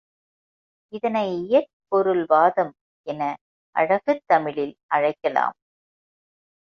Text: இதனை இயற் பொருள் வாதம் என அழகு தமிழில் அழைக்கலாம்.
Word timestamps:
இதனை 0.93 1.25
இயற் 1.41 1.67
பொருள் 1.87 2.25
வாதம் 2.25 2.71
என 3.07 3.21
அழகு 3.75 4.13
தமிழில் 4.25 4.73
அழைக்கலாம். 4.87 5.55